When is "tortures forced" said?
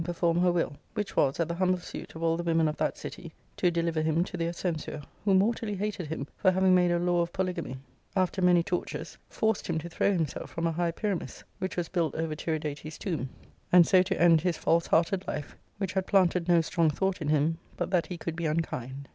8.63-9.67